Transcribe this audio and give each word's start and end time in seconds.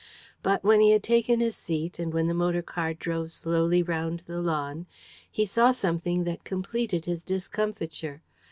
But, 0.41 0.63
when 0.63 0.81
he 0.81 0.89
had 0.89 1.03
taken 1.03 1.41
his 1.41 1.55
seat 1.55 1.99
and 1.99 2.11
when 2.11 2.25
the 2.25 2.33
motor 2.33 2.63
car 2.63 2.95
drove 2.95 3.31
slowly 3.31 3.83
round 3.83 4.23
the 4.25 4.41
lawn, 4.41 4.87
he 5.29 5.45
saw 5.45 5.71
something 5.71 6.23
that 6.23 6.43
completed 6.43 7.05
his 7.05 7.23
discomfiture. 7.23 8.23